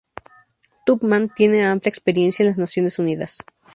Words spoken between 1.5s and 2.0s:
amplia